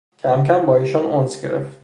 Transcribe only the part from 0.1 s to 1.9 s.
کم کم باایشان انس گرفت